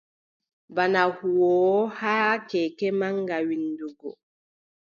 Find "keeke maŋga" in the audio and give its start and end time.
2.49-3.37